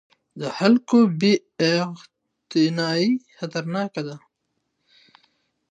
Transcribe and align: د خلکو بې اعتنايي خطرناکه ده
د 0.39 0.41
خلکو 0.57 0.97
بې 1.19 1.33
اعتنايي 1.67 3.11
خطرناکه 3.37 4.01
ده 4.07 4.15